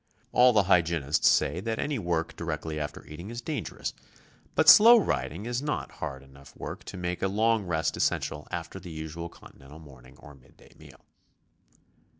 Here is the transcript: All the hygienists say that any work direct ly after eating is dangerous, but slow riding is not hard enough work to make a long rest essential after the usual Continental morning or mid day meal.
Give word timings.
All 0.31 0.51
the 0.51 0.63
hygienists 0.63 1.27
say 1.29 1.59
that 1.59 1.77
any 1.77 1.99
work 1.99 2.35
direct 2.35 2.65
ly 2.65 2.77
after 2.77 3.05
eating 3.05 3.29
is 3.29 3.39
dangerous, 3.39 3.93
but 4.55 4.67
slow 4.67 4.97
riding 4.97 5.45
is 5.45 5.61
not 5.61 5.91
hard 6.01 6.23
enough 6.23 6.57
work 6.57 6.83
to 6.85 6.97
make 6.97 7.21
a 7.21 7.27
long 7.27 7.67
rest 7.67 7.95
essential 7.95 8.47
after 8.49 8.79
the 8.79 8.89
usual 8.89 9.29
Continental 9.29 9.77
morning 9.77 10.17
or 10.17 10.33
mid 10.33 10.57
day 10.57 10.73
meal. 10.75 11.05